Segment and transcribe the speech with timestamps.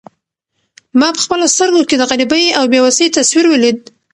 [0.99, 3.79] ما په خپلو سترګو کې د غریبۍ او بې وسۍ تصویر ولید.